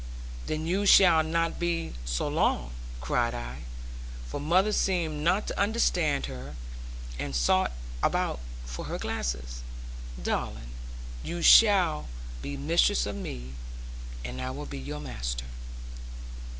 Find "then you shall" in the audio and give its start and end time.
0.47-1.21